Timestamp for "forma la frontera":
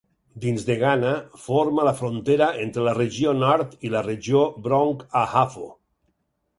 1.41-2.49